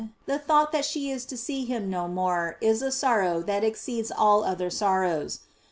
the 0.25 0.39
thought 0.39 0.71
that 0.71 0.83
she 0.83 1.11
is 1.11 1.25
to 1.25 1.37
see 1.37 1.63
him 1.63 1.87
no 1.87 2.07
more 2.07 2.57
is 2.59 2.81
a 2.81 2.91
sorrow 2.91 3.39
that 3.43 3.63
exceeds 3.63 4.09
all 4.09 4.43
other 4.43 4.67
sorrows. 4.71 5.41